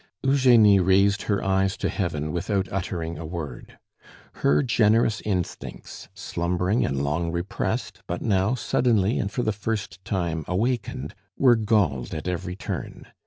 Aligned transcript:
Eugenie 0.23 0.79
raised 0.79 1.21
her 1.29 1.43
eyes 1.43 1.77
to 1.77 1.87
heaven 1.87 2.31
without 2.31 2.67
uttering 2.73 3.19
a 3.19 3.23
word. 3.27 3.77
Her 4.37 4.63
generous 4.63 5.21
instincts, 5.25 6.09
slumbering 6.15 6.83
and 6.83 7.03
long 7.03 7.31
repressed 7.31 8.01
but 8.07 8.19
now 8.23 8.55
suddenly 8.55 9.19
and 9.19 9.31
for 9.31 9.43
the 9.43 9.51
first 9.51 10.03
time 10.03 10.43
awakened, 10.47 11.13
were 11.37 11.55
galled 11.55 12.15
at 12.15 12.27
every 12.27 12.55
turn. 12.55 13.09